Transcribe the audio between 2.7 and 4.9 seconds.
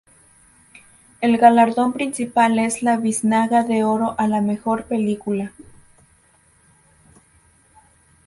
la Biznaga de Oro a la Mejor